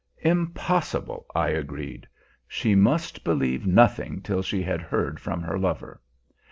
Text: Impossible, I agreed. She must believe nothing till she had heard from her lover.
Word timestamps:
Impossible, 0.23 1.27
I 1.35 1.49
agreed. 1.49 2.07
She 2.47 2.73
must 2.73 3.23
believe 3.23 3.67
nothing 3.67 4.21
till 4.23 4.41
she 4.41 4.63
had 4.63 4.81
heard 4.81 5.19
from 5.19 5.43
her 5.43 5.59
lover. 5.59 6.01